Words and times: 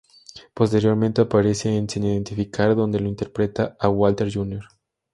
Posteriormente 0.55 1.21
aparece 1.21 1.77
en 1.77 1.87
"Sin 1.87 2.05
identificar", 2.05 2.75
donde 2.75 2.97
interpreta 3.03 3.77
a 3.79 3.87
Walter, 3.87 4.33
Jr. 4.33 4.65